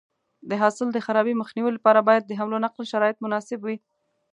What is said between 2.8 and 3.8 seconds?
شرایط مناسب وي.